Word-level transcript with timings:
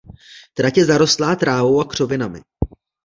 Trať 0.55 0.73
je 0.77 0.83
zarostlá 0.85 1.35
trávou 1.35 1.79
a 1.81 1.85
křovinami. 1.85 2.41